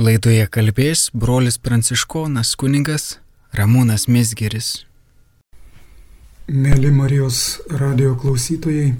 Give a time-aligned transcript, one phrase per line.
[0.00, 3.18] Laidoje kalbės brolis pranciškonas kuningas
[3.52, 4.86] Ramūnas Mesgeris.
[6.48, 8.94] Mėly Marijos radio klausytojai,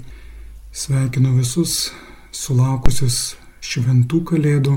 [0.69, 1.89] sveikinu visus
[2.29, 3.35] sulaukusius
[3.65, 4.75] šventų kalėdų.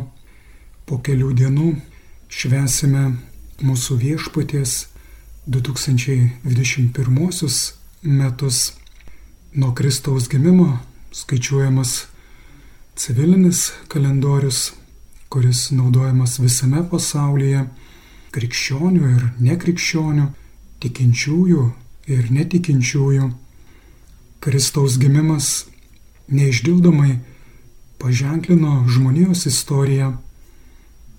[0.88, 1.76] Po kelių dienų
[2.32, 3.12] švesime
[3.60, 4.88] mūsų viešpaties
[5.44, 7.12] 2021
[8.08, 8.72] metus.
[9.52, 10.80] Nuo Kristaus gimimo
[11.12, 12.08] skaičiuojamas
[12.96, 14.72] civilinis kalendorius
[15.36, 17.58] kuris naudojamas visame pasaulyje-
[18.34, 20.24] krikščionių ir nekrikščionių,
[20.80, 21.64] tikinčiųjų
[22.14, 23.26] ir netikinčiųjų.
[24.40, 25.48] Kristaus gimimas
[26.38, 27.18] neišdildomai
[28.00, 30.08] paženklino žmonijos istoriją,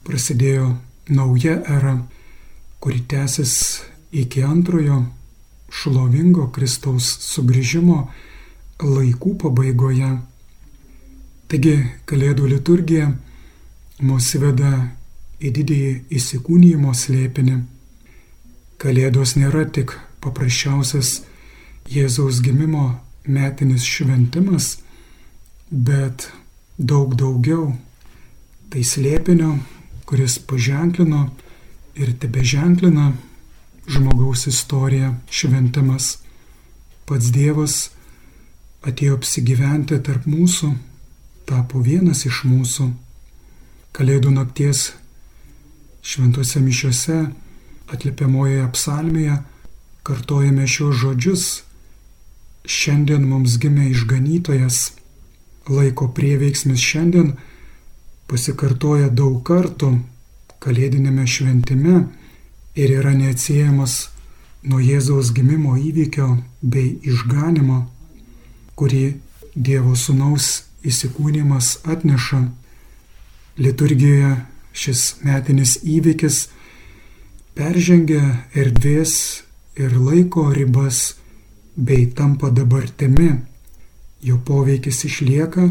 [0.04, 0.72] prasidėjo
[1.09, 1.94] nauja era,
[2.80, 3.54] kuri tęsis
[4.12, 4.98] iki antrojo
[5.70, 8.00] šlovingo Kristaus sugrįžimo
[8.81, 10.12] laikų pabaigoje.
[11.48, 11.78] Taigi
[12.09, 13.14] Kalėdų liturgija
[14.02, 14.92] mus veda
[15.42, 17.58] į didįjį įsikūnymo slėpinį.
[18.78, 21.23] Kalėdos nėra tik paprasčiausias
[21.90, 24.78] Jėzaus gimimo metinis šventimas,
[25.72, 26.30] bet
[26.78, 27.73] daug daugiau.
[28.68, 29.53] Tai slėpinio,
[30.06, 31.30] kuris paženklino
[31.95, 33.14] ir tebe ženklina
[33.88, 36.18] žmogaus istoriją šventimas.
[37.08, 37.78] Pats Dievas
[38.84, 40.73] atėjo apsigyventi tarp mūsų,
[41.48, 42.92] tapo vienas iš mūsų
[43.98, 44.92] Kalėdų nakties
[46.06, 47.16] šventose mišiose
[47.90, 49.38] atliepiamojoje psalmėje
[50.06, 51.45] kartojame šios žodžius.
[52.68, 54.78] Šiandien mums gimė išganytojas.
[55.68, 57.31] Laiko prieveiksmis šiandien
[58.30, 59.90] pasikartoja daug kartų
[60.62, 61.95] kalėdinėme šventime
[62.78, 63.98] ir yra neatsiejamas
[64.68, 66.30] nuo Jėzaus gimimo įvykio
[66.62, 67.81] bei išganimo,
[68.78, 69.03] kurį
[69.56, 72.45] Dievo Sūnaus įsikūnymas atneša
[73.58, 74.36] liturgijoje
[74.77, 76.47] šis metinis įvykis
[77.58, 79.13] peržengia erdvės
[79.77, 81.16] ir laiko ribas
[81.75, 83.31] bei tampa dabartimi.
[84.22, 85.67] Jo poveikis išlieka,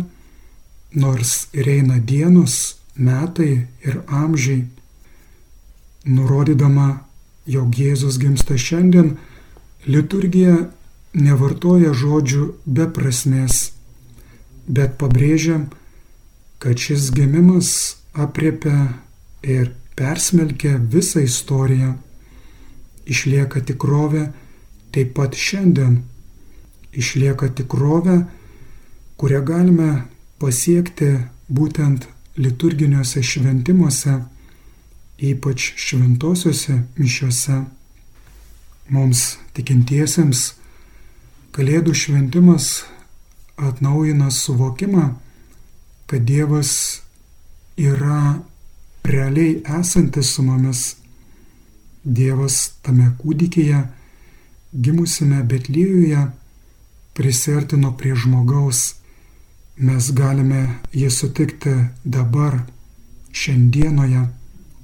[0.95, 4.67] nors ir eina dienos, metai ir amžiai.
[6.07, 7.03] Nurodydama,
[7.47, 9.17] jog Jėzus gimsta šiandien,
[9.87, 10.69] liturgija
[11.15, 13.73] nevartoja žodžių be prasmės,
[14.67, 15.65] bet pabrėžia,
[16.67, 18.89] kad šis gimimas apriepia
[19.43, 21.93] ir persmelkia visą istoriją,
[23.07, 24.23] išlieka tikrovė
[24.91, 26.01] taip pat šiandien,
[26.91, 28.17] išlieka tikrovė,
[29.15, 29.91] kurią galime
[30.43, 31.13] pasiekti
[31.47, 34.17] būtent liturginiuose šventimuose,
[35.23, 37.61] ypač šventosiuose mišiuose.
[38.91, 39.23] Mums
[39.55, 40.43] tikintiesiems
[41.55, 42.67] Kalėdų šventimas
[43.55, 45.07] atnaujina suvokimą,
[46.07, 47.01] kad Dievas
[47.77, 48.39] yra
[49.05, 50.83] realiai esantis su mumis.
[52.05, 52.57] Dievas
[52.87, 53.81] tame kūdikėje,
[54.73, 56.23] gimusime Betlyjuje,
[57.19, 58.95] prisertino prie žmogaus.
[59.77, 60.61] Mes galime
[60.95, 61.75] jį sutikti
[62.05, 62.61] dabar,
[63.33, 64.23] šiandienoje,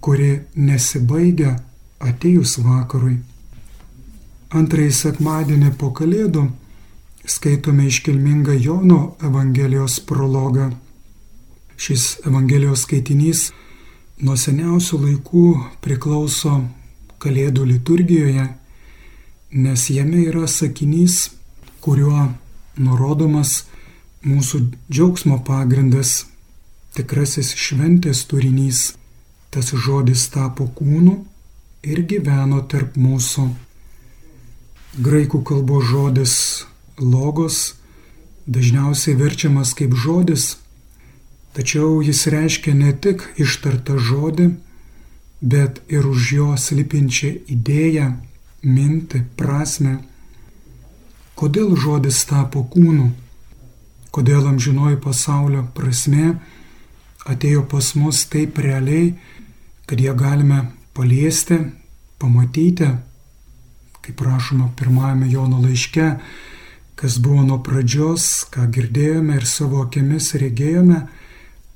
[0.00, 1.54] kuri nesibaigia
[2.02, 3.20] atejus vakarui.
[4.52, 6.42] Antrąjį sekmadienį po Kalėdų
[7.24, 10.72] skaitome iškilmingą Jono Evangelijos prologą.
[11.82, 13.48] Šis Evangelijos skaitinys
[14.22, 15.46] nuo seniausių laikų
[15.82, 16.60] priklauso
[17.22, 18.44] Kalėdų liturgijoje,
[19.64, 21.32] nes jame yra sakinys,
[21.82, 22.28] kuriuo
[22.78, 23.64] nurodomas
[24.22, 26.28] mūsų džiaugsmo pagrindas,
[26.94, 28.92] tikrasis šventės turinys.
[29.50, 31.18] Tas žodis tapo kūnu
[31.82, 33.50] ir gyveno tarp mūsų.
[35.02, 36.34] Graikų kalbos žodis
[37.02, 37.72] logos
[38.46, 40.61] dažniausiai verčiamas kaip žodis,
[41.52, 44.46] Tačiau jis reiškia ne tik ištartą žodį,
[45.42, 48.06] bet ir už jo slipinčią idėją,
[48.62, 49.98] mintį, prasme.
[51.36, 53.10] Kodėl žodis tapo kūnu?
[54.12, 56.38] Kodėl amžinoji pasaulio prasme
[57.28, 59.12] atėjo pas mus taip realiai,
[59.86, 61.58] kad ją galime paliesti,
[62.18, 62.88] pamatyti,
[64.02, 66.08] kaip rašoma pirmajame Jono laiške,
[66.96, 71.02] kas buvo nuo pradžios, ką girdėjome ir savo akimis regėjome,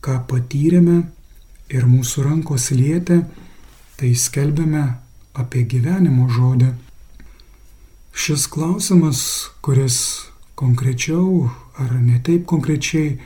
[0.07, 1.01] ką patyrėme
[1.75, 3.25] ir mūsų rankos lietė,
[3.99, 4.85] tai skelbėme
[5.35, 6.71] apie gyvenimo žodį.
[8.17, 9.21] Šis klausimas,
[9.61, 9.99] kuris
[10.57, 11.51] konkrečiau
[11.83, 13.19] ar netaip konkrečiai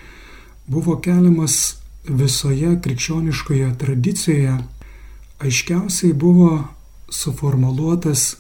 [0.71, 1.77] buvo keliamas
[2.09, 4.57] visoje krikščioniškoje tradicijoje,
[5.45, 6.53] aiškiausiai buvo
[7.11, 8.37] suformuluotas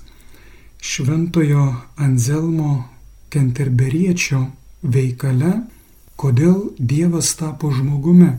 [0.80, 1.66] Šventojo
[2.00, 2.72] Anzelmo
[3.30, 4.46] Kenterberiečio
[4.82, 5.52] veikale
[6.20, 8.34] kodėl Dievas tapo žmogumi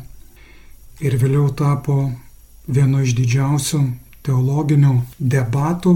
[1.02, 2.12] ir vėliau tapo
[2.70, 3.80] vieno iš didžiausių
[4.26, 5.96] teologinių debatų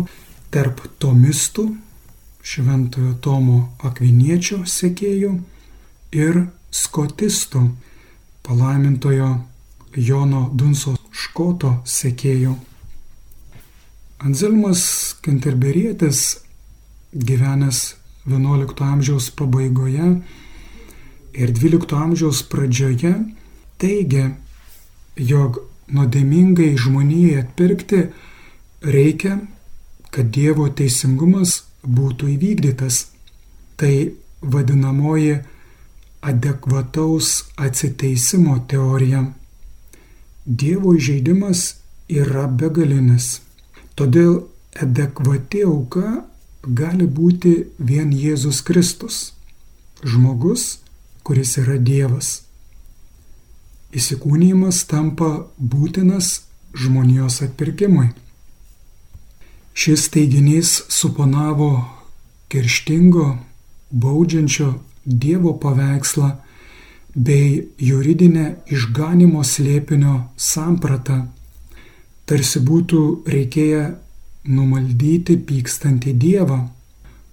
[0.53, 1.65] tarp tomistų,
[2.45, 5.31] Šventojo Tomo Akviniečio sekėjų
[6.13, 6.39] ir
[6.69, 7.63] skotistų,
[8.45, 9.29] palaimintojo
[9.97, 12.53] Jono Dunso Škoto sekėjų.
[14.25, 14.81] Anzelmas
[15.25, 16.21] Kenterberietis,
[17.13, 17.95] gyvenęs
[18.25, 20.09] XI amžiaus pabaigoje
[21.35, 23.13] ir XII amžiaus pradžioje,
[23.81, 24.31] teigia,
[25.15, 25.59] jog
[25.91, 28.01] nuodėmingai žmonijai atpirkti
[28.81, 29.39] reikia,
[30.11, 33.01] kad Dievo teisingumas būtų įvykdytas.
[33.75, 33.95] Tai
[34.41, 35.41] vadinamoji
[36.25, 39.25] adekvataus atsiteisimo teorija.
[40.45, 41.65] Dievo įžeidimas
[42.07, 43.41] yra begalinis.
[43.99, 44.45] Todėl
[44.81, 46.23] adekvati auka
[46.65, 49.33] gali būti vien Jėzus Kristus,
[50.03, 50.84] žmogus,
[51.25, 52.43] kuris yra Dievas.
[53.97, 56.43] Įsikūnymas tampa būtinas
[56.77, 58.11] žmonijos atpirkimui.
[59.75, 61.71] Šis teiginys suponavo
[62.53, 63.27] kerštingo,
[63.89, 64.75] baudžiančio
[65.05, 66.29] Dievo paveikslą
[67.15, 68.45] bei juridinę
[68.75, 71.19] išganimo slėpinio sampratą,
[72.29, 73.01] tarsi būtų
[73.33, 73.83] reikėję
[74.45, 76.59] numaldyti pykstantį Dievą,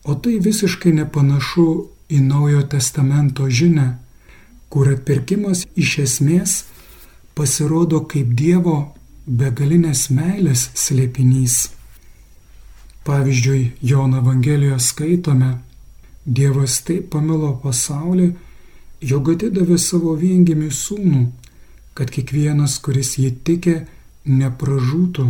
[0.05, 1.67] o tai visiškai nepanašu
[2.13, 3.87] į Naujojo testamento žinę,
[4.73, 6.59] kur atpirkimas iš esmės
[7.37, 8.77] pasirodo kaip Dievo
[9.27, 11.59] begalinės meilės slėpinys.
[13.05, 15.53] Pavyzdžiui, Jono Evangelijoje skaitome,
[16.25, 18.29] Dievas taip pamilo pasaulį,
[19.03, 21.23] jog atidavė savo viengimį sūnų,
[21.99, 23.77] kad kiekvienas, kuris jį tikė,
[24.29, 25.27] nepražūtų,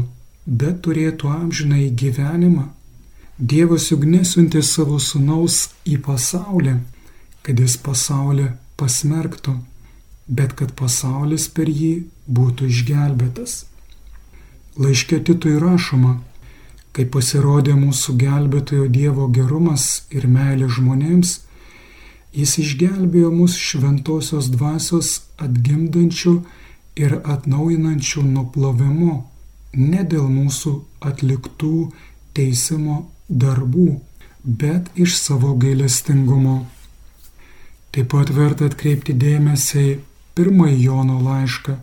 [0.46, 2.66] bet turėtų amžiną į gyvenimą.
[3.42, 6.76] Dievas juk nesiuntė savo sūnaus į pasaulį,
[7.42, 8.44] kad jis pasaulį
[8.78, 9.54] pasmerktų,
[10.30, 13.54] bet kad pasaulis per jį būtų išgelbėtas.
[14.78, 16.20] Laiškė Titui rašoma,
[16.94, 21.40] kai pasirodė mūsų gelbėtojo Dievo gerumas ir meilė žmonėms,
[22.38, 26.36] jis išgelbėjo mus šventosios dvasios atgimdančių
[27.02, 29.16] ir atnaujinančių nuplovimu,
[29.82, 30.76] ne dėl mūsų
[31.10, 31.90] atliktų
[32.38, 33.00] teisimo
[33.32, 34.00] darbų,
[34.44, 36.62] bet iš savo gailestingumo.
[37.92, 39.98] Taip pat verta atkreipti dėmesį į
[40.36, 41.76] pirmąjį Jono laišką.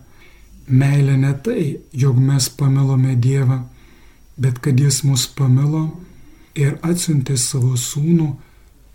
[0.70, 1.64] Meilė ne tai,
[1.94, 3.64] jog mes pamilome Dievą,
[4.38, 5.88] bet kad jis mus pamilo
[6.58, 8.30] ir atsiuntė savo sūnų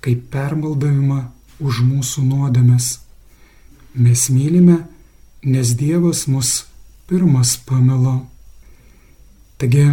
[0.04, 1.20] kaip permaldavimą
[1.64, 2.98] už mūsų nuodėmes.
[3.94, 4.84] Mes mylime,
[5.42, 6.64] nes Dievas mus
[7.08, 8.24] pirmas pamilo.
[9.58, 9.86] Taigi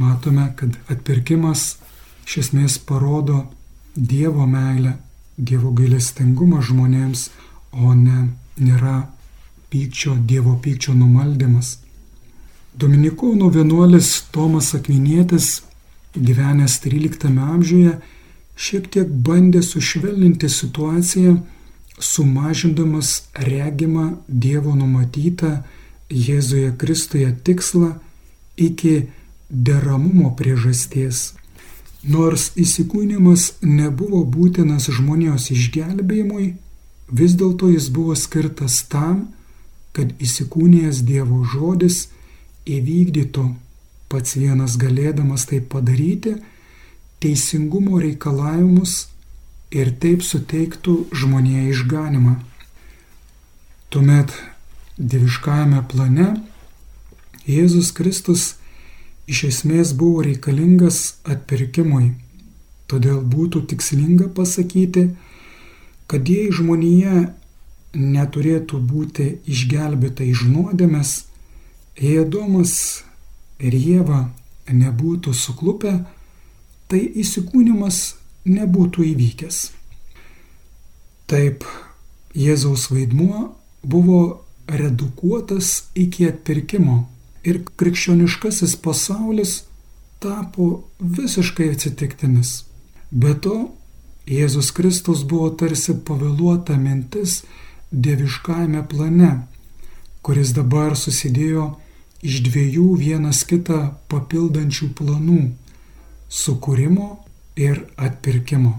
[0.00, 1.81] matome, kad atpirkimas
[2.26, 3.46] iš esmės parodo
[3.96, 4.96] Dievo meilę,
[5.36, 7.28] Dievo gailestingumą žmonėms,
[7.72, 8.28] o ne
[8.58, 9.08] nėra
[9.72, 11.78] pykčio, Dievo pykčio numaldymas.
[12.72, 15.62] Dominikonų vienuolis Tomas Akvinėtis,
[16.16, 17.98] gyvenęs XIII amžiuje,
[18.56, 21.36] šiek tiek bandė sušvelninti situaciją,
[22.00, 25.58] sumažindamas regimą Dievo numatytą
[26.12, 27.94] Jėzuje Kristuje tikslą
[28.56, 29.08] iki
[29.48, 31.32] deramumo priežasties.
[32.02, 36.56] Nors įsikūnymas nebuvo būtinas žmonijos išgelbėjimui,
[37.06, 39.28] vis dėlto jis buvo skirtas tam,
[39.94, 42.08] kad įsikūnijęs Dievo žodis
[42.66, 43.44] įvykdytų
[44.12, 46.36] pats vienas galėdamas tai padaryti,
[47.22, 49.06] teisingumo reikalavimus
[49.72, 52.34] ir taip suteiktų žmonėje išganimą.
[53.92, 54.34] Tuomet
[54.98, 56.28] dieviškajame plane
[57.46, 58.56] Jėzus Kristus
[59.30, 62.12] iš esmės buvo reikalingas atpirkimui.
[62.90, 65.10] Todėl būtų tikslinga pasakyti,
[66.10, 67.28] kad jei žmonėje
[67.96, 71.12] neturėtų būti išgelbėta iš nuodėmės,
[72.00, 73.02] Jei Adomas
[73.60, 74.30] ir Jėva
[74.72, 75.92] nebūtų suklupę,
[76.88, 77.98] tai įsikūnymas
[78.48, 79.58] nebūtų įvykęs.
[81.28, 81.66] Taip,
[82.32, 83.52] Jėzaus vaidmuo
[83.84, 84.22] buvo
[84.72, 87.02] redukuotas iki atpirkimo
[87.44, 89.62] ir krikščioniškasis pasaulis
[90.22, 92.62] tapo visiškai atsitiktinis.
[93.10, 93.56] Be to,
[94.26, 97.40] Jėzus Kristus buvo tarsi pavėluota mintis
[97.90, 99.32] dieviškajame plane,
[100.22, 101.72] kuris dabar susidėjo
[102.22, 105.40] iš dviejų vienas kitą papildančių planų-
[106.42, 107.08] sukūrimo
[107.56, 108.78] ir atpirkimo.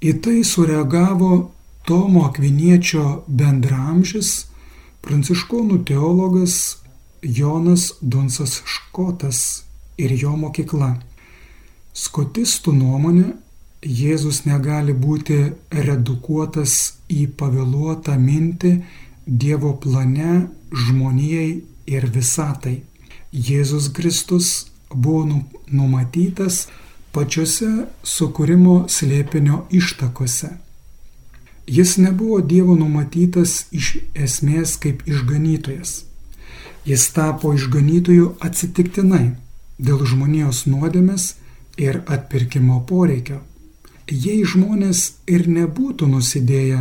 [0.00, 1.50] Į tai sureagavo
[1.86, 4.46] Tomo Akviniečio bendramžis,
[5.02, 6.54] pranciškonų teologas
[7.22, 9.64] Jonas Dunsas Škotas
[10.00, 10.94] ir jo mokykla.
[11.92, 13.32] Skotistų nuomonė,
[13.80, 15.36] Jėzus negali būti
[15.72, 16.74] redukuotas
[17.08, 18.72] į pavėluotą mintį
[19.24, 22.82] Dievo plane žmonijai ir visatai.
[23.32, 25.38] Jėzus Kristus buvo nu,
[25.70, 26.66] numatytas
[27.12, 30.52] pačiose sukūrimo slėpinio ištakose.
[31.70, 36.09] Jis nebuvo Dievo numatytas iš esmės kaip išganytojas.
[36.84, 39.34] Jis tapo išganytoju atsitiktinai
[39.78, 41.34] dėl žmonijos nuodėmės
[41.80, 43.40] ir atpirkimo poreikio.
[44.10, 46.80] Jei žmonės ir nebūtų nusidėję,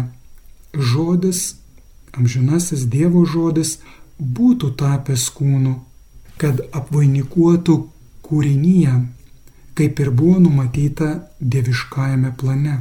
[0.74, 1.56] žodis,
[2.16, 3.78] amžinasis Dievo žodis,
[4.20, 5.76] būtų tapęs kūnu,
[6.42, 7.76] kad apvainikuotų
[8.26, 8.96] kūrinyje,
[9.78, 12.80] kaip ir buvo numatyta dieviškajame plane.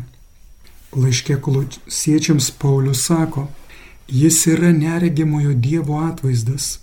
[0.97, 3.49] Laiškė kolosiečiams Paulius sako,
[4.09, 6.79] jis yra neregimojo Dievo atvaizdas,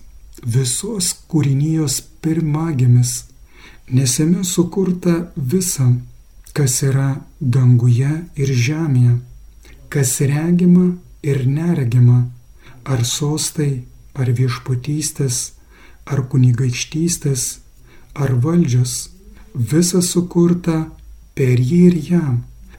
[0.45, 3.25] visos kūrinijos pirmagimis,
[3.89, 5.87] nes jame sukurta visa,
[6.55, 7.09] kas yra
[7.39, 9.17] danguje ir žemėje,
[9.89, 10.93] kas regima
[11.25, 12.23] ir neregima,
[12.85, 13.83] ar sostai,
[14.13, 15.55] ar viešpatystės,
[16.05, 17.43] ar kunigaikštystės,
[18.13, 19.09] ar valdžios,
[19.53, 20.85] visa sukurta
[21.35, 22.35] per jį ir jam.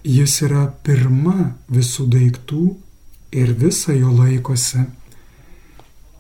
[0.07, 2.63] Jis yra pirma visų daiktų
[3.35, 4.85] ir visa jo laikosi.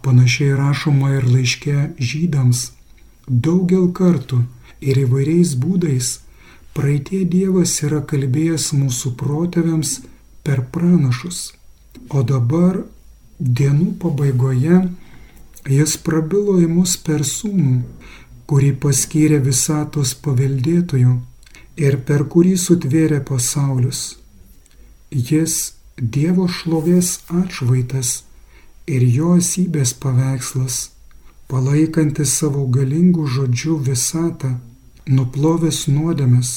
[0.06, 2.68] Panašiai rašoma ir laiške žydams
[3.26, 4.44] daugel kartų
[4.80, 6.12] ir įvairiais būdais
[6.76, 9.92] Praeitie Dievas yra kalbėjęs mūsų protėviams
[10.44, 11.38] per pranašus,
[12.12, 12.82] o dabar
[13.40, 14.82] dienų pabaigoje
[15.72, 17.78] jis prabilo į mus per sūnų,
[18.50, 21.14] kurį paskyrė visatos paveldėtojų
[21.86, 24.02] ir per kurį sutvėrė pasaulius.
[25.08, 25.56] Jis
[25.96, 28.18] Dievo šlovės atšvaitas
[28.86, 30.76] ir jo esybės paveikslas,
[31.50, 34.56] palaikantis savo galingų žodžių visatą,
[35.06, 36.52] nuplovęs nuodėmes,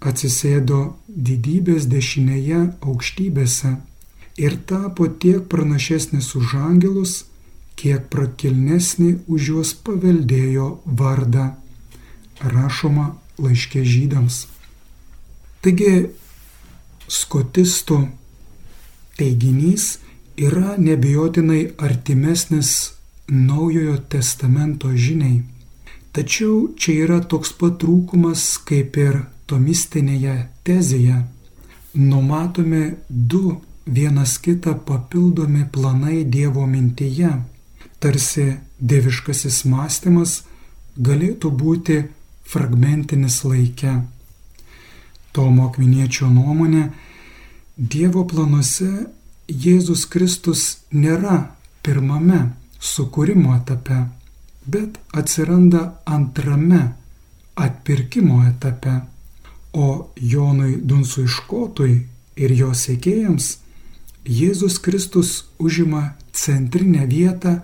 [0.00, 3.72] atsisėdo didybės dešinėje aukštybėse
[4.38, 7.24] ir tapo tiek pranašesnis už angelus,
[7.78, 10.68] kiek prakilnesnį už juos paveldėjo
[11.00, 11.52] vardą,
[12.42, 14.46] rašoma laiškė žydams.
[15.62, 16.10] Taigi,
[17.10, 17.98] skotistų
[19.18, 19.98] teiginys
[20.38, 22.92] yra nebejotinai artimesnis
[23.28, 25.42] Naujojo testamento žiniai.
[26.12, 29.18] Tačiau čia yra toks pat trūkumas kaip ir
[29.50, 31.18] tomistinėje tezėje.
[31.92, 37.34] Numatomi du vienas kitą papildomi planai Dievo mintyje,
[38.00, 38.46] tarsi
[38.80, 40.42] dieviškasis mąstymas
[40.96, 41.98] galėtų būti
[42.48, 43.92] fragmentinis laike.
[45.36, 46.88] Tomo Akviniečio nuomonė,
[47.76, 49.17] Dievo planuose
[49.48, 52.44] Jėzus Kristus nėra pirmame
[52.78, 54.04] sukūrimo etape
[54.68, 56.92] bet atsiranda antrame
[57.54, 59.00] atpirkimo etape,
[59.72, 61.94] o Jonui Dunsui Škotui
[62.36, 63.48] ir jo sėkėjams
[64.28, 66.02] Jėzus Kristus užima
[66.36, 67.54] centrinę vietą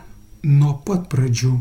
[0.44, 1.52] nuo pat pradžių,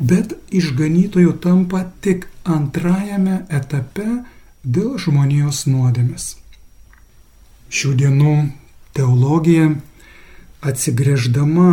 [0.00, 4.08] bet išganytojų tampa tik antrajame etape
[4.64, 6.34] dėl žmonijos nuodėmės.
[7.70, 8.34] Šių dienų
[8.96, 9.70] teologija
[10.60, 11.72] atsigrėždama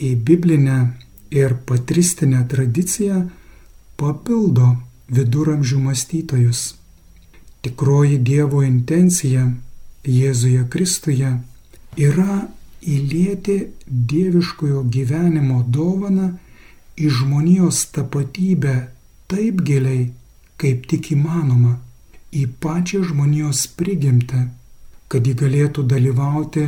[0.00, 0.78] į biblinę
[1.34, 3.24] ir patristinė tradicija
[4.00, 4.74] papildo
[5.14, 6.62] viduramžių mąstytojus.
[7.64, 9.46] Tikroji Dievo intencija
[10.04, 11.30] Jėzuje Kristuje
[11.96, 12.42] yra
[12.84, 13.56] įlieti
[13.86, 16.34] dieviškojo gyvenimo dovaną
[17.00, 18.74] į žmonijos tapatybę
[19.30, 20.10] taip giliai,
[20.60, 21.78] kaip tik įmanoma,
[22.34, 24.48] į pačią žmonijos prigimtę,
[25.14, 26.64] kad ji galėtų dalyvauti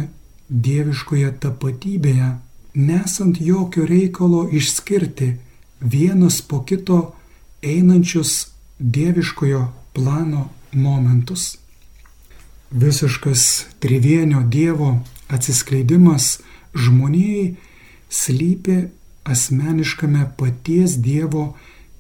[0.47, 2.29] dieviškoje tapatybėje
[2.77, 5.33] nesant jokio reikalo išskirti
[5.81, 7.01] vienas po kito
[7.63, 9.65] einančius dieviškojo
[9.97, 11.57] plano momentus.
[12.71, 16.39] Visiškas trivienio Dievo atsiskleidimas
[16.75, 17.57] žmonijai
[18.11, 18.79] slypi
[19.25, 21.49] asmeniškame paties Dievo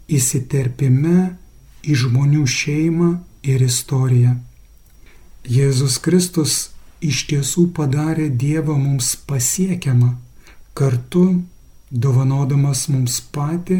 [0.06, 1.30] įsiterpime
[1.82, 4.36] į žmonių šeimą ir istoriją.
[5.46, 6.54] Jėzus Kristus
[6.98, 10.16] iš tiesų padarė Dievą mums pasiekiamą
[10.74, 11.22] kartu
[11.90, 13.76] dovanodamas mums patį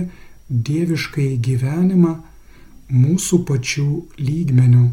[0.68, 2.12] dieviškai gyvenimą
[2.92, 3.88] mūsų pačių
[4.28, 4.84] lygmenių.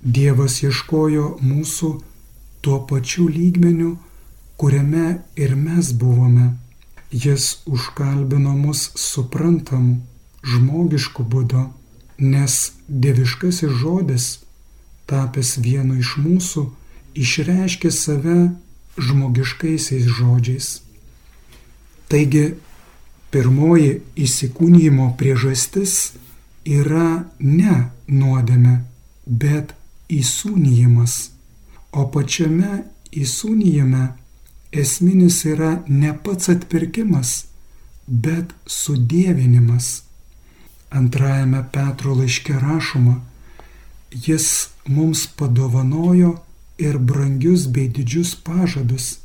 [0.00, 1.90] Dievas ieškojo mūsų
[2.64, 3.98] tuo pačiu lygmeniu,
[4.56, 6.54] kuriame ir mes buvome.
[7.12, 10.00] Jis užkalbino mus suprantamu,
[10.40, 11.68] žmogišku būdu,
[12.18, 14.45] nes dieviškasis žodis,
[15.10, 16.66] tapęs vienu iš mūsų,
[17.16, 18.38] išreiškė save
[18.98, 20.68] žmogiškaisiais žodžiais.
[22.10, 22.44] Taigi
[23.34, 26.14] pirmoji įsikūnymo priežastis
[26.66, 28.76] yra ne nuodėme,
[29.26, 29.74] bet
[30.12, 31.16] įsūnyjimas.
[31.96, 34.04] O pačiame įsūnyjime
[34.72, 37.46] esminis yra ne pats atpirkimas,
[38.06, 40.02] bet sudėvinimas.
[40.90, 43.20] Antrajame Petro laiške rašoma,
[44.10, 46.36] jis mums padovanojo
[46.78, 49.18] ir brangius bei didžius pažadus,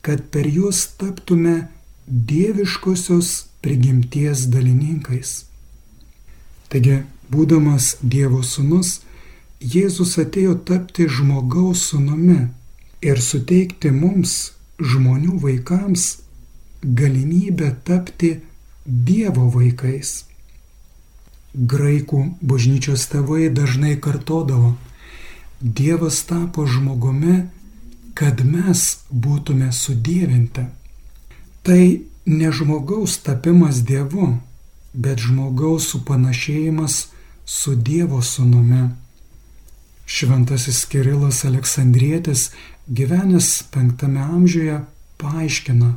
[0.00, 1.68] kad per juos taptume
[2.06, 5.44] dieviškosios prigimties dalininkais.
[6.68, 9.00] Taigi, būdamas Dievo sūnus,
[9.64, 12.40] Jėzus atėjo tapti žmogaus sūnumi
[13.08, 16.04] ir suteikti mums, žmonių vaikams,
[16.84, 18.34] galimybę tapti
[18.84, 20.24] Dievo vaikais.
[21.54, 24.74] Graikų bažnyčios tėvai dažnai kartodavo,
[25.62, 27.44] Dievas tapo žmogumi,
[28.18, 28.80] kad mes
[29.10, 30.66] būtume sudėvinti.
[31.62, 31.84] Tai
[32.26, 34.32] ne žmogaus tapimas Dievu,
[34.92, 36.98] bet žmogaus supanašėjimas
[37.46, 38.90] su Dievo sūnumi.
[40.10, 42.50] Šventasis Kirilas Aleksandrietis,
[42.90, 44.82] gyvenęs penktame amžiuje,
[45.22, 45.94] paaiškina,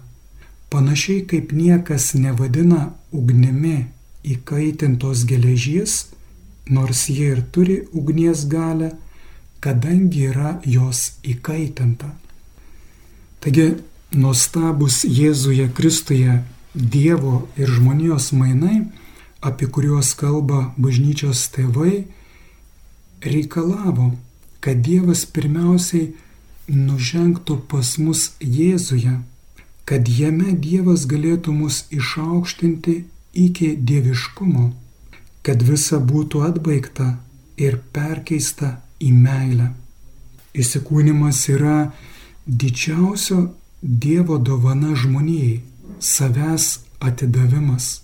[0.69, 3.87] panašiai kaip niekas nevadina ugnimi
[4.34, 6.07] įkaitintos geležies,
[6.69, 8.91] nors jie ir turi ugnies galę,
[9.63, 12.12] kadangi yra jos įkaitinta.
[13.41, 13.67] Taigi,
[14.12, 16.43] nuostabus Jėzuje Kristuje
[16.75, 18.86] Dievo ir žmonijos mainai,
[19.41, 22.05] apie kuriuos kalba bažnyčios tėvai,
[23.24, 24.12] reikalavo,
[24.62, 26.13] kad Dievas pirmiausiai
[26.67, 29.19] nužengtų pas mus Jėzuje,
[29.88, 32.98] kad jame Dievas galėtų mus išaukštinti
[33.46, 34.72] iki dieviškumo,
[35.46, 37.13] kad visa būtų atbaigta
[37.58, 39.72] ir perkeista į meilę.
[40.58, 41.77] Įsikūnimas yra
[42.48, 43.48] didžiausio
[43.82, 45.62] Dievo dovana žmonijai
[46.01, 48.01] savęs atidavimas.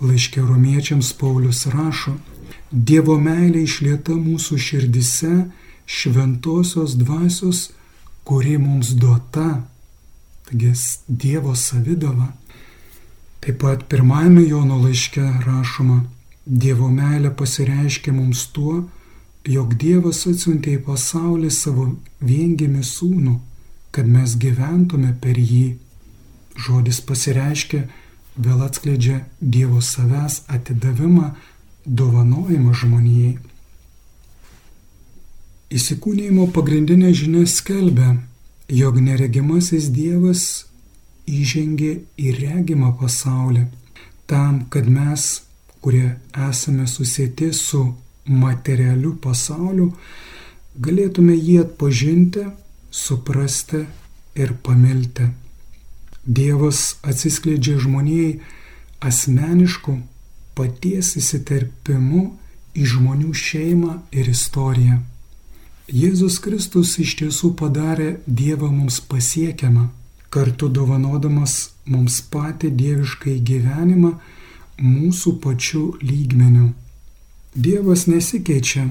[0.00, 2.14] Laiškė romiečiams Paulius rašo,
[2.72, 5.34] Dievo meilė išlieta mūsų širdise
[5.84, 7.68] šventosios dvasios,
[8.24, 9.66] kuri mums duota,
[10.48, 10.72] taigi
[11.06, 12.32] Dievo savidava.
[13.42, 16.04] Taip pat pirmajame Jono laiške rašoma,
[16.46, 18.84] Dievo meilė pasireiškia mums tuo,
[19.46, 21.88] jog Dievas atsiuntė į pasaulį savo
[22.22, 23.34] viengimi sūnų,
[23.90, 25.76] kad mes gyventume per jį
[26.54, 27.82] žodis pasireiškia,
[28.38, 31.32] vėl atskleidžia Dievo savęs atidavimą,
[31.86, 33.36] dovanojimą žmonijai.
[35.72, 38.20] Įsikūnėjimo pagrindinė žinia skelbia,
[38.70, 40.44] jog neregimasis Dievas
[41.28, 43.66] įžengė į regimą pasaulį,
[44.26, 45.42] tam, kad mes,
[45.82, 46.16] kurie
[46.48, 47.82] esame susėti su
[48.26, 49.92] materialiu pasauliu,
[50.78, 52.46] galėtume jį atpažinti,
[52.90, 53.84] suprasti
[54.38, 55.28] ir pamilti.
[56.22, 58.40] Dievas atsiskleidžia žmonijai
[59.02, 59.96] asmenišku
[60.54, 62.22] paties įsiterpimu
[62.78, 65.00] į žmonių šeimą ir istoriją.
[65.92, 69.88] Jėzus Kristus iš tiesų padarė Dievą mums pasiekiamą,
[70.32, 71.54] kartu dovanodamas
[71.92, 74.12] mums patį dieviškai gyvenimą
[74.80, 76.68] mūsų pačių lygmenių.
[77.52, 78.86] Dievas nesikeičia,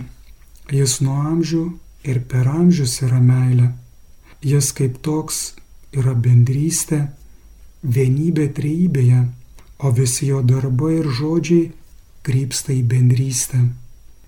[0.69, 1.63] jis nuo amžių
[2.05, 3.71] ir per amžius yra meilė.
[4.45, 5.41] Jis kaip toks
[5.97, 7.07] yra bendrystė,
[7.81, 9.21] vienybė trejybėje,
[9.81, 11.71] o visi jo darbai ir žodžiai
[12.25, 13.63] krypsta į bendrystę.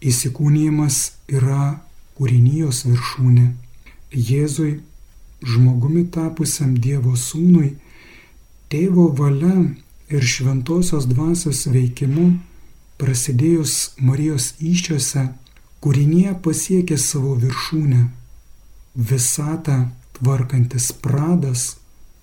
[0.01, 0.97] Įsikūnymas
[1.29, 1.77] yra
[2.17, 3.45] kūrinijos viršūnė.
[4.13, 4.81] Jėzui,
[5.43, 7.73] žmogumi tapusiam Dievo sūnui,
[8.71, 9.55] tėvo valia
[10.13, 12.25] ir šventosios dvasios veikimu,
[13.01, 15.27] prasidėjus Marijos iščiose,
[15.83, 18.03] kūrinėje pasiekė savo viršūnę.
[18.95, 19.77] Visatą
[20.17, 21.65] tvarkantis pradas,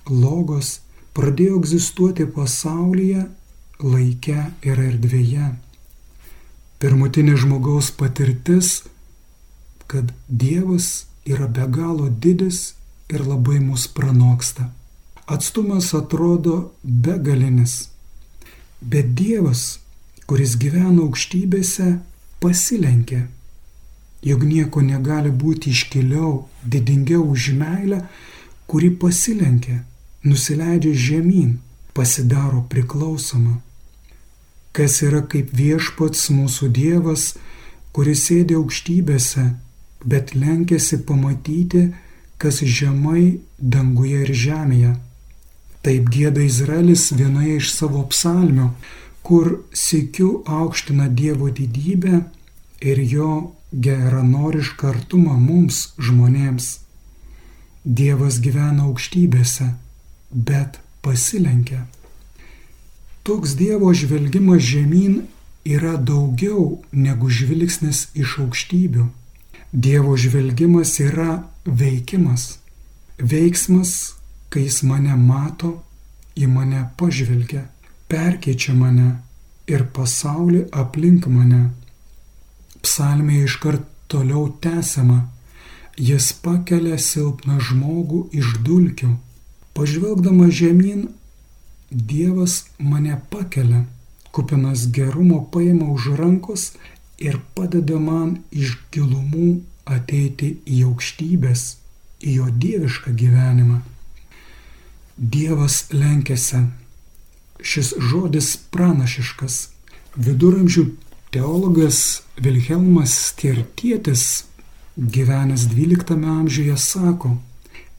[0.08, 0.78] logos
[1.16, 3.26] pradėjo egzistuoti pasaulyje,
[3.82, 5.50] laike ir erdvėje.
[6.80, 8.84] Pirmutinė žmogaus patirtis,
[9.90, 12.70] kad Dievas yra be galo didis
[13.12, 14.70] ir labai mus pranoksta.
[15.26, 17.88] Atstumas atrodo begalinis.
[18.80, 19.80] Bet Dievas,
[20.26, 21.98] kuris gyvena aukštybėse,
[22.40, 23.20] pasilenkė.
[24.24, 28.02] Juk nieko negali būti iškiliau, didingiau už meilę,
[28.66, 29.80] kuri pasilenkė
[30.24, 31.58] nusileidžia žemyn,
[31.94, 33.60] pasidaro priklausoma.
[34.72, 37.34] Kas yra kaip viešpats mūsų Dievas,
[37.96, 39.46] kuris sėdi aukštybėse,
[40.04, 41.88] bet lenkėsi pamatyti,
[42.40, 44.94] kas žemai danguje ir žemėje.
[45.84, 48.70] Taip gėda Izraelis vienoje iš savo psalmių,
[49.24, 52.22] kur sėkiu aukština Dievo didybę
[52.80, 53.32] ir jo
[53.72, 56.80] geranorišką artumą mums žmonėms.
[57.84, 59.70] Dievas gyvena aukštybėse
[60.30, 61.86] bet pasilenkia.
[63.24, 65.22] Toks Dievo žvelgimas žemyn
[65.64, 69.08] yra daugiau negu žvilgsnis iš aukštybių.
[69.72, 72.58] Dievo žvelgimas yra veikimas.
[73.18, 74.14] Veiksmas,
[74.48, 75.82] kai jis mane mato,
[76.34, 77.68] į mane pažvelgia.
[78.10, 79.20] perkeičia mane
[79.70, 81.70] ir pasaulį aplink mane.
[82.82, 85.20] Psalmė iškart toliau tęsiama.
[86.08, 89.12] Jis pakelia silpną žmogų iš dulkių.
[89.74, 91.08] Pažvelgdama žemyn,
[91.90, 93.84] Dievas mane pakelia,
[94.30, 96.72] kupinas gerumo paima už rankos
[97.20, 99.60] ir padeda man iš gilumų
[99.96, 101.64] ateiti į aukštybės,
[102.24, 103.80] į jo dievišką gyvenimą.
[105.16, 106.64] Dievas lenkėsi.
[107.60, 109.56] Šis žodis pranašiškas.
[110.16, 110.86] Viduramžių
[111.34, 114.46] teologas Vilhelmas Stiertietis,
[114.96, 117.36] gyvenęs XII amžiuje, sako,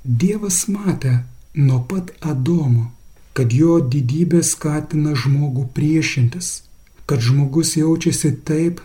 [0.03, 1.19] Dievas matė
[1.53, 2.89] nuo pat Adomo
[3.37, 6.63] kad jo didybė skatina žmogų priešintis,
[7.07, 8.81] kad žmogus jaučiasi taip,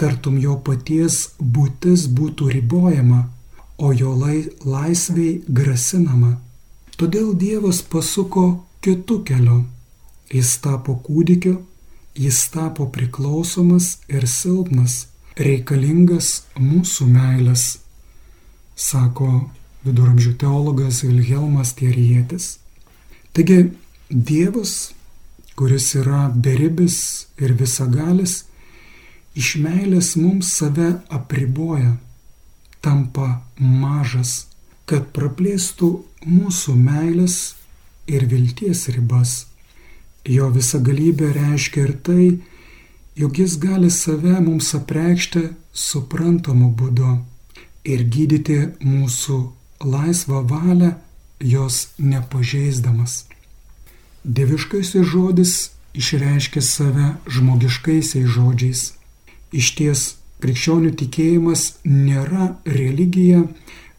[0.00, 3.20] tartum jo paties būtis būtų ribojama,
[3.80, 6.38] o jo laisviai grasinama.
[7.00, 8.46] Todėl Dievas pasuko
[8.84, 9.60] kitų kelių.
[10.30, 11.56] Jis tapo kūdikiu,
[12.14, 17.64] jis tapo priklausomas ir silpnas, reikalingas mūsų meilės,
[18.76, 19.30] sako
[19.86, 22.58] viduramžių teologas Vilhelmas Tierietis.
[23.32, 23.72] Taigi
[24.10, 24.92] Dievas,
[25.56, 27.00] kuris yra beribis
[27.40, 28.44] ir visagalis,
[29.34, 31.96] iš meilės mums save apriboja,
[32.80, 34.46] tampa mažas,
[34.86, 35.90] kad praplėstų
[36.26, 37.36] mūsų meilės
[38.10, 39.46] ir vilties ribas.
[40.26, 42.24] Jo visagalybė reiškia ir tai,
[43.16, 47.14] jog jis gali save mums apreikšti suprantamu būdu
[47.88, 49.38] ir gydyti mūsų
[49.84, 50.94] laisvą valią
[51.40, 53.24] jos nepažeisdamas.
[54.24, 55.52] Dieviškasis žodis
[55.96, 58.99] išreiškia save žmogiškaisiais žodžiais.
[59.50, 60.02] Iš ties,
[60.40, 63.42] krikščionių tikėjimas nėra religija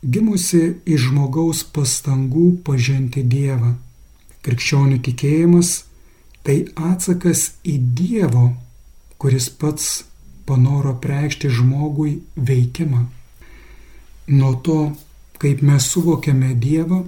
[0.02, 3.76] gimusi iš žmogaus pastangų pažinti Dievą.
[4.42, 5.74] Krikščionių tikėjimas
[6.46, 8.48] tai atsakas į Dievo,
[9.22, 10.04] kuris pats
[10.50, 13.06] panoro preikšti žmogui veikimą.
[14.34, 14.80] Nuo to,
[15.42, 17.04] kaip mes suvokiame Dievą,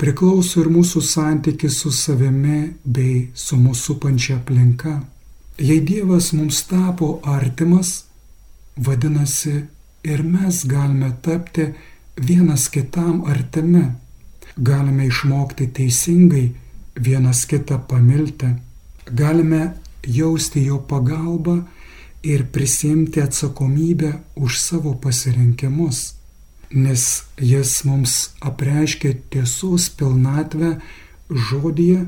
[0.00, 4.98] priklauso ir mūsų santykis su savimi bei su mūsų pančia aplinka.
[5.62, 7.90] Jei Dievas mums tapo artimas,
[8.76, 9.54] vadinasi
[10.12, 11.68] ir mes galime tapti
[12.28, 13.84] vienas kitam artimi,
[14.56, 16.46] galime išmokti teisingai
[17.06, 18.50] vienas kitą pamilti,
[19.20, 19.62] galime
[20.18, 21.60] jausti jo pagalbą
[22.32, 26.02] ir prisimti atsakomybę už savo pasirinkimus
[26.72, 30.80] nes jis mums apreiškia tiesos pilnatvę
[31.30, 32.06] žodyje,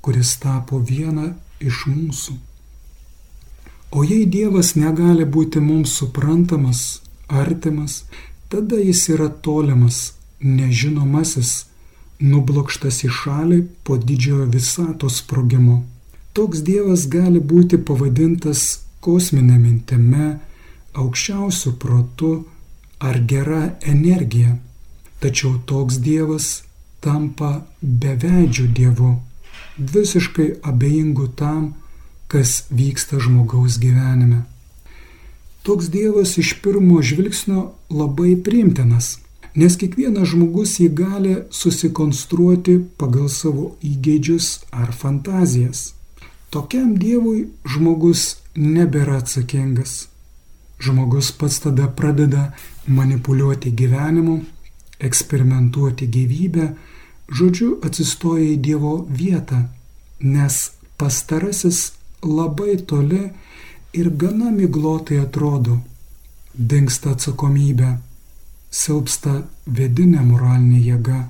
[0.00, 2.36] kuris tapo viena iš mūsų.
[3.94, 6.80] O jei Dievas negali būti mums suprantamas,
[7.28, 8.00] artimas,
[8.50, 9.98] tada jis yra tolimas,
[10.42, 11.50] nežinomasis,
[12.18, 15.76] nublokštas į šalį po didžiojo visatos sprogimo.
[16.34, 18.64] Toks Dievas gali būti pavadintas
[19.06, 20.26] kosminė mintime,
[20.98, 22.32] aukščiausių protų,
[22.98, 23.62] ar gera
[23.94, 24.56] energija.
[25.22, 26.48] Tačiau toks Dievas
[26.98, 29.14] tampa beveidžių Dievu,
[29.78, 31.74] visiškai abejingu tam,
[32.34, 34.42] kas vyksta žmogaus gyvenime.
[35.62, 39.20] Toks Dievas iš pirmo žvilgsnio labai priimtinas,
[39.54, 45.94] nes kiekvienas žmogus jį gali susikonstruoti pagal savo įgeidžius ar fantazijas.
[46.50, 48.26] Tokiam Dievui žmogus
[48.58, 49.96] nebėra atsakingas.
[50.82, 52.48] Žmogus pats tada pradeda
[52.90, 54.40] manipuliuoti gyvenimu,
[54.98, 56.72] eksperimentuoti gyvybę,
[57.30, 59.68] žodžiu atsistoja į Dievo vietą,
[60.18, 60.64] nes
[60.98, 61.92] pastarasis
[62.24, 63.30] labai toli
[63.94, 65.78] ir gana miglotai atrodo,
[66.54, 67.96] dinksta atsakomybė,
[68.70, 71.20] silpsta vidinė moralinė jėga,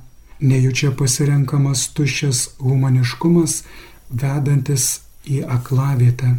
[0.40, 3.62] nejučia pasirenkamas tuščias humaniškumas,
[4.10, 6.36] vedantis į aklavietę.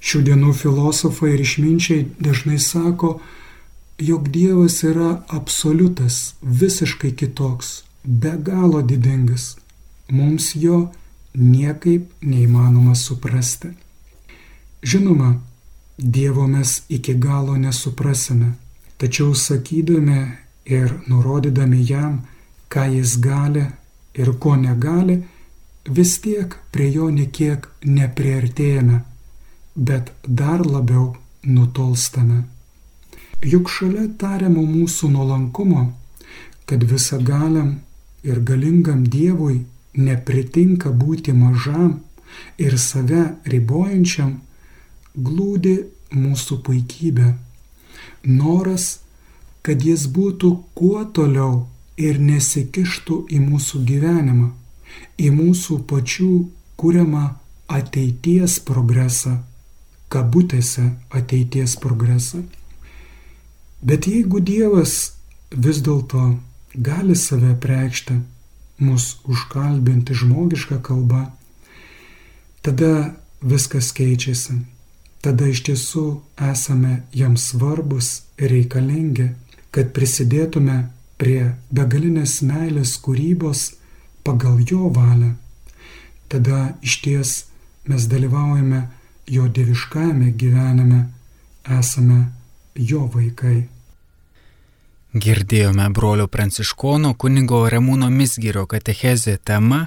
[0.00, 3.18] Šių dienų filosofai ir išminčiai dažnai sako,
[4.00, 9.56] jog Dievas yra absoliutas, visiškai kitoks, be galo didingas.
[10.08, 10.88] Mums jo
[11.34, 13.68] niekaip neįmanoma suprasti.
[14.82, 15.40] Žinoma,
[16.00, 18.54] Dievo mes iki galo nesuprasime,
[18.96, 20.20] tačiau sakydami
[20.64, 22.22] ir nurodydami jam,
[22.72, 23.66] ką jis gali
[24.14, 25.18] ir ko negali,
[25.84, 29.02] vis tiek prie jo niekiek nepriartėjame,
[29.76, 32.44] bet dar labiau nutolstame.
[33.44, 35.84] Juk šalia tariamo mūsų nuolankumo,
[36.64, 37.80] kad visagaliam
[38.22, 39.64] ir galingam Dievui
[39.94, 42.00] nepritinka būti mažam
[42.58, 44.40] ir save ribojančiam,
[45.14, 45.76] glūdi
[46.14, 47.34] mūsų puikybė.
[48.24, 49.00] Noras,
[49.62, 51.66] kad jis būtų kuo toliau
[52.00, 54.50] ir nesikištų į mūsų gyvenimą,
[55.18, 56.32] į mūsų pačių
[56.80, 57.26] kuriamą
[57.70, 59.36] ateities progresą,
[60.10, 62.42] kabutėse ateities progresą.
[63.82, 65.12] Bet jeigu Dievas
[65.50, 66.36] vis dėlto
[66.74, 68.18] gali save preikšti,
[68.80, 71.26] mus užkalbinti žmogišką kalbą,
[72.62, 74.60] tada viskas keičiasi.
[75.20, 76.04] Tada iš tiesų
[76.50, 79.28] esame jam svarbus ir reikalingi,
[79.70, 80.78] kad prisidėtume
[81.20, 83.66] prie begalinės meilės kūrybos
[84.24, 85.34] pagal jo valią.
[86.32, 87.34] Tada iš ties
[87.84, 88.86] mes dalyvaujame
[89.28, 91.02] jo dieviškame gyvenime,
[91.78, 92.20] esame
[92.74, 93.68] jo vaikai.
[95.10, 99.80] Girdėjome brolio pranciškono kunigo Ramūno Misgirio katechezė tema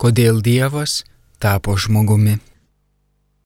[0.00, 1.02] Kodėl Dievas
[1.36, 2.38] tapo žmogumi.